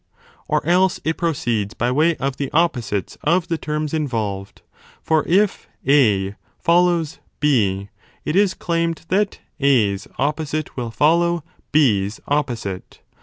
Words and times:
Or 0.47 0.65
else 0.65 0.99
it 1.03 1.15
proceeds 1.15 1.75
by 1.75 1.91
way 1.91 2.15
of 2.15 2.37
the 2.37 2.49
opposites 2.53 3.19
of 3.23 3.49
the 3.49 3.57
terms 3.59 3.93
involved: 3.93 4.63
for 5.03 5.23
if 5.27 5.67
A 5.87 6.33
follows 6.57 7.19
B, 7.39 7.89
it 8.25 8.35
is 8.35 8.55
claimed 8.55 9.03
that 9.09 9.37
A 9.59 9.93
s 9.93 10.07
opposite 10.17 10.75
will 10.75 10.89
follow 10.89 11.43
It 11.71 12.05
s 12.07 12.19
opposite. 12.27 13.01